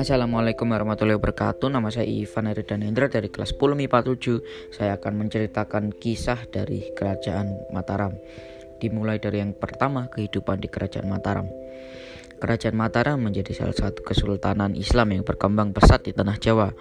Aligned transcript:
Assalamualaikum 0.00 0.64
warahmatullahi 0.72 1.20
wabarakatuh. 1.20 1.68
Nama 1.68 1.92
saya 1.92 2.08
Ivan 2.08 2.48
Hendra 2.48 3.12
dari 3.12 3.28
kelas 3.28 3.52
10 3.52 3.76
MIPA 3.76 4.00
7 4.08 4.72
Saya 4.72 4.96
akan 4.96 5.12
menceritakan 5.20 5.92
kisah 5.92 6.48
dari 6.48 6.88
kerajaan 6.96 7.68
Mataram. 7.68 8.16
Dimulai 8.80 9.20
dari 9.20 9.44
yang 9.44 9.52
pertama 9.52 10.08
kehidupan 10.08 10.64
di 10.64 10.72
kerajaan 10.72 11.04
Mataram. 11.04 11.52
Kerajaan 12.40 12.80
Mataram 12.80 13.20
menjadi 13.20 13.52
salah 13.52 13.76
satu 13.76 14.00
kesultanan 14.00 14.72
Islam 14.80 15.12
yang 15.12 15.28
berkembang 15.28 15.76
pesat 15.76 16.00
di 16.08 16.16
tanah 16.16 16.40
Jawa. 16.40 16.72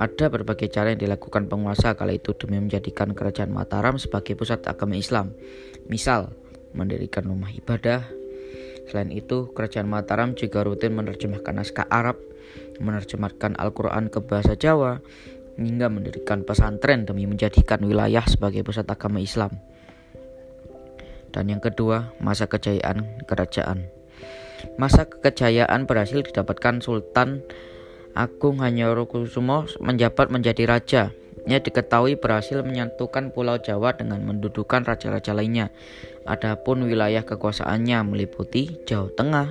Ada 0.00 0.32
berbagai 0.32 0.72
cara 0.72 0.96
yang 0.96 1.04
dilakukan 1.04 1.44
penguasa 1.52 1.92
kala 1.92 2.16
itu 2.16 2.32
demi 2.40 2.56
menjadikan 2.56 3.12
kerajaan 3.12 3.52
Mataram 3.52 4.00
sebagai 4.00 4.32
pusat 4.32 4.64
agama 4.64 4.96
Islam. 4.96 5.36
Misal, 5.92 6.32
mendirikan 6.74 7.24
rumah 7.24 7.48
ibadah, 7.54 8.04
Selain 8.84 9.08
itu, 9.12 9.48
Kerajaan 9.52 9.88
Mataram 9.88 10.36
juga 10.36 10.60
rutin 10.60 10.92
menerjemahkan 10.92 11.56
naskah 11.56 11.88
Arab, 11.88 12.20
menerjemahkan 12.80 13.56
Al-Quran 13.56 14.12
ke 14.12 14.20
bahasa 14.20 14.54
Jawa, 14.54 15.00
hingga 15.56 15.88
mendirikan 15.88 16.44
pesantren 16.44 17.08
demi 17.08 17.24
menjadikan 17.24 17.80
wilayah 17.80 18.24
sebagai 18.28 18.60
pusat 18.66 18.84
agama 18.90 19.22
Islam. 19.22 19.56
Dan 21.32 21.50
yang 21.50 21.62
kedua, 21.64 22.14
masa 22.20 22.46
kejayaan 22.46 23.24
kerajaan. 23.26 23.88
Masa 24.78 25.08
kejayaan 25.08 25.84
berhasil 25.84 26.24
didapatkan 26.24 26.80
Sultan 26.80 27.42
Agung 28.14 28.62
Hanyorokusumo 28.62 29.66
menjabat 29.82 30.30
menjadi 30.30 30.64
raja 30.70 31.02
ia 31.44 31.60
diketahui 31.60 32.16
berhasil 32.16 32.64
menyatukan 32.64 33.28
Pulau 33.28 33.60
Jawa 33.60 33.92
dengan 33.92 34.24
mendudukan 34.24 34.80
raja-raja 34.80 35.36
lainnya. 35.36 35.68
Adapun 36.24 36.88
wilayah 36.88 37.20
kekuasaannya 37.20 38.00
meliputi 38.08 38.80
Jawa 38.88 39.12
Tengah, 39.12 39.48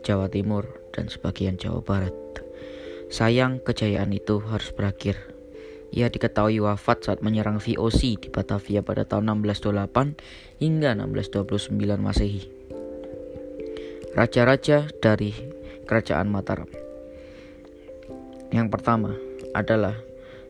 Jawa 0.00 0.32
Timur, 0.32 0.72
dan 0.96 1.12
sebagian 1.12 1.60
Jawa 1.60 1.84
Barat. 1.84 2.16
Sayang 3.12 3.60
kejayaan 3.60 4.12
itu 4.16 4.40
harus 4.40 4.72
berakhir. 4.72 5.20
Ia 5.92 6.12
diketahui 6.12 6.60
wafat 6.60 7.08
saat 7.08 7.20
menyerang 7.24 7.60
VOC 7.60 8.20
di 8.20 8.28
Batavia 8.28 8.84
pada 8.84 9.08
tahun 9.08 9.32
1628 9.44 10.60
hingga 10.60 10.92
1629 10.96 11.76
Masehi. 11.96 12.42
Raja-raja 14.12 14.88
dari 15.00 15.32
Kerajaan 15.88 16.28
Mataram. 16.28 16.68
Yang 18.52 18.68
pertama 18.72 19.16
adalah 19.56 19.96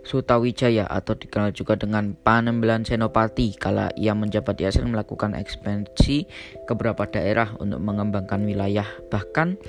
Sutawijaya 0.08 0.88
atau 0.88 1.12
dikenal 1.12 1.52
juga 1.52 1.76
dengan 1.76 2.16
Panembalan 2.16 2.80
Senopati 2.80 3.52
kala 3.52 3.92
ia 3.92 4.16
menjabat 4.16 4.56
di 4.56 4.64
Asia 4.64 4.80
melakukan 4.80 5.36
ekspansi 5.36 6.24
ke 6.64 6.72
beberapa 6.72 7.04
daerah 7.04 7.52
untuk 7.60 7.76
mengembangkan 7.84 8.40
wilayah. 8.40 8.88
Bahkan 9.12 9.60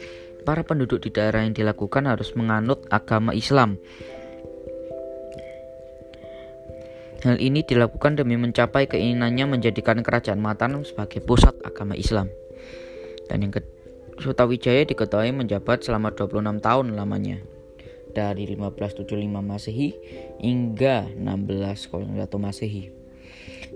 para 0.47 0.63
penduduk 0.63 1.03
di 1.03 1.11
daerah 1.11 1.43
yang 1.43 1.51
dilakukan 1.51 2.07
harus 2.07 2.31
menganut 2.39 2.87
agama 2.87 3.35
Islam. 3.35 3.75
Hal 7.19 7.35
ini 7.35 7.59
dilakukan 7.67 8.15
demi 8.15 8.39
mencapai 8.39 8.87
keinginannya 8.87 9.59
menjadikan 9.59 9.99
kerajaan 9.99 10.39
Mataram 10.39 10.87
sebagai 10.87 11.19
pusat 11.19 11.51
agama 11.67 11.99
Islam. 11.99 12.31
Dan 13.27 13.43
yang 13.43 13.51
ke 13.51 13.59
Sutawijaya 14.23 14.87
diketahui 14.87 15.35
menjabat 15.35 15.83
selama 15.83 16.15
26 16.15 16.63
tahun 16.63 16.95
lamanya 16.95 17.58
dari 18.11 18.45
1575 18.49 19.05
Masehi 19.41 19.89
hingga 20.41 21.09
1601 21.13 22.17
Masehi. 22.41 22.83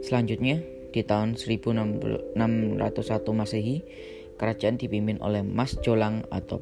Selanjutnya, 0.04 0.60
di 0.94 1.02
tahun 1.02 1.40
1601 1.40 2.38
Masehi, 3.34 3.76
kerajaan 4.38 4.78
dipimpin 4.78 5.22
oleh 5.22 5.42
Mas 5.42 5.78
Jolang 5.82 6.26
atau 6.30 6.62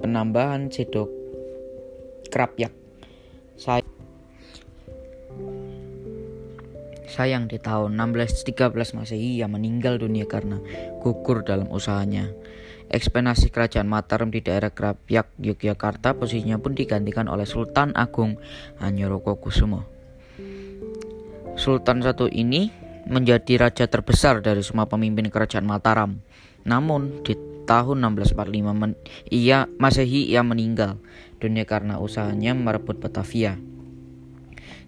penambahan 0.00 0.68
Sedok 0.72 1.08
Krapyak. 2.28 2.72
Say 3.56 3.84
Sayang 7.10 7.50
di 7.50 7.58
tahun 7.58 7.98
1613 7.98 8.94
Masehi 8.94 9.42
ia 9.42 9.50
meninggal 9.50 9.98
dunia 9.98 10.30
karena 10.30 10.62
gugur 11.02 11.42
dalam 11.42 11.66
usahanya. 11.66 12.30
Ekspansi 12.90 13.54
kerajaan 13.54 13.86
Mataram 13.86 14.34
di 14.34 14.42
daerah 14.42 14.74
Krapyak, 14.74 15.38
Yogyakarta 15.38 16.18
posisinya 16.18 16.58
pun 16.58 16.74
digantikan 16.74 17.30
oleh 17.30 17.46
Sultan 17.46 17.94
Agung 17.94 18.42
Hanyorokokusumo. 18.82 19.86
Sultan 21.54 22.02
satu 22.02 22.26
ini 22.26 22.74
menjadi 23.06 23.62
raja 23.62 23.86
terbesar 23.86 24.42
dari 24.42 24.66
semua 24.66 24.90
pemimpin 24.90 25.30
kerajaan 25.30 25.70
Mataram. 25.70 26.18
Namun 26.66 27.22
di 27.22 27.38
tahun 27.62 28.02
1645 28.02 28.74
men 28.74 28.98
ia 29.30 29.70
Masehi 29.78 30.26
ia 30.26 30.42
meninggal 30.42 30.98
dunia 31.38 31.62
karena 31.62 32.02
usahanya 32.02 32.58
merebut 32.58 32.98
Batavia. 32.98 33.54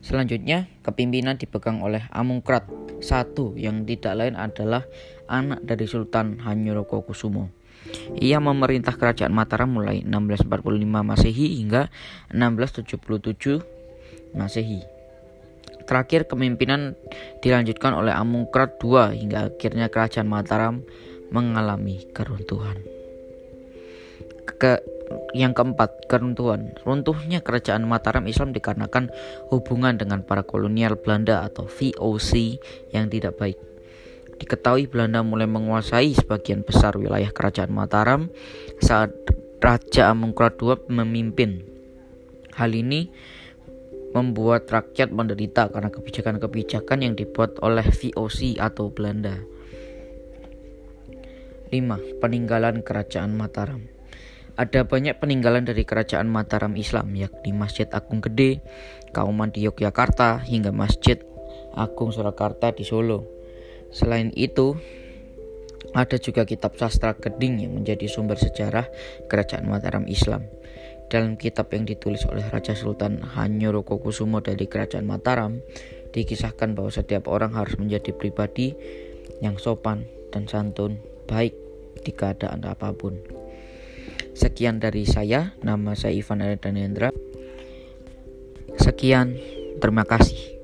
Selanjutnya, 0.03 0.67
kepimpinan 0.83 1.39
dipegang 1.39 1.79
oleh 1.79 2.03
Amungkrat 2.11 2.67
I 2.99 3.23
yang 3.55 3.87
tidak 3.87 4.15
lain 4.19 4.35
adalah 4.35 4.83
anak 5.31 5.63
dari 5.63 5.87
Sultan 5.87 6.43
Hanyorokokusumo. 6.43 7.62
Ia 8.19 8.39
memerintah 8.39 8.95
kerajaan 8.95 9.35
Mataram 9.35 9.69
mulai 9.75 10.05
1645 10.07 11.03
Masehi 11.03 11.47
hingga 11.59 11.91
1677 12.31 13.63
Masehi. 14.37 14.81
Terakhir 15.83 16.31
kepemimpinan 16.31 16.95
dilanjutkan 17.43 17.93
oleh 17.99 18.15
Amungkrat 18.15 18.79
II 18.79 19.13
hingga 19.13 19.51
akhirnya 19.51 19.91
kerajaan 19.91 20.31
Mataram 20.31 20.87
mengalami 21.35 22.07
keruntuhan. 22.15 22.79
Ke 24.47 24.81
yang 25.37 25.53
keempat, 25.53 26.09
keruntuhan. 26.09 26.73
Runtuhnya 26.85 27.45
kerajaan 27.45 27.85
Mataram 27.85 28.25
Islam 28.25 28.57
dikarenakan 28.57 29.13
hubungan 29.53 29.99
dengan 30.01 30.25
para 30.25 30.45
kolonial 30.45 30.97
Belanda 30.97 31.45
atau 31.45 31.69
VOC 31.69 32.61
yang 32.95 33.13
tidak 33.13 33.37
baik. 33.37 33.72
Diketahui 34.43 34.91
Belanda 34.91 35.23
mulai 35.23 35.47
menguasai 35.47 36.19
sebagian 36.19 36.67
besar 36.67 36.99
wilayah 36.99 37.31
kerajaan 37.31 37.71
Mataram 37.71 38.27
saat 38.83 39.15
Raja 39.63 40.11
Amungkurat 40.11 40.59
II 40.59 40.83
memimpin. 40.91 41.63
Hal 42.59 42.75
ini 42.75 43.07
membuat 44.11 44.67
rakyat 44.67 45.15
menderita 45.15 45.71
karena 45.71 45.95
kebijakan-kebijakan 45.95 47.07
yang 47.07 47.15
dibuat 47.15 47.63
oleh 47.63 47.87
VOC 47.87 48.59
atau 48.59 48.91
Belanda. 48.91 49.39
5. 51.71 52.19
Peninggalan 52.19 52.83
Kerajaan 52.83 53.39
Mataram 53.39 53.87
Ada 54.59 54.83
banyak 54.83 55.23
peninggalan 55.23 55.71
dari 55.71 55.87
Kerajaan 55.87 56.27
Mataram 56.27 56.75
Islam 56.75 57.15
yakni 57.15 57.55
Masjid 57.55 57.87
Agung 57.95 58.19
Gede, 58.19 58.59
Kauman 59.15 59.55
di 59.55 59.63
Yogyakarta 59.71 60.43
hingga 60.43 60.75
Masjid 60.75 61.23
Agung 61.79 62.11
Surakarta 62.11 62.75
di 62.75 62.83
Solo. 62.83 63.42
Selain 63.93 64.33
itu, 64.33 64.75
ada 65.93 66.17
juga 66.17 66.49
kitab 66.49 66.81
sastra 66.81 67.13
Keding 67.13 67.61
yang 67.69 67.77
menjadi 67.77 68.09
sumber 68.09 68.41
sejarah 68.41 68.89
kerajaan 69.29 69.69
Mataram 69.69 70.09
Islam. 70.09 70.49
Dalam 71.13 71.37
kitab 71.37 71.69
yang 71.77 71.85
ditulis 71.85 72.25
oleh 72.25 72.41
Raja 72.49 72.73
Sultan 72.73 73.21
Hanyorokokusumo 73.21 74.41
dari 74.41 74.65
kerajaan 74.65 75.05
Mataram, 75.05 75.61
dikisahkan 76.17 76.73
bahwa 76.73 76.89
setiap 76.89 77.29
orang 77.29 77.53
harus 77.53 77.77
menjadi 77.77 78.17
pribadi 78.17 78.73
yang 79.45 79.61
sopan 79.61 80.09
dan 80.33 80.49
santun, 80.49 80.97
baik 81.29 81.53
di 82.01 82.17
keadaan 82.17 82.65
apa 82.65 82.97
pun. 82.97 83.21
Sekian 84.33 84.81
dari 84.81 85.05
saya, 85.05 85.53
nama 85.61 85.93
saya 85.93 86.17
Ivan 86.17 86.41
Hendra. 86.41 87.13
Sekian, 88.81 89.37
terima 89.77 90.09
kasih. 90.09 90.62